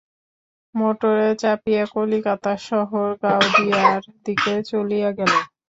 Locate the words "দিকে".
4.25-4.53